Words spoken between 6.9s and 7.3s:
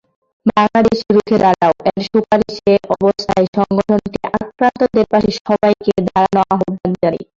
জানায়।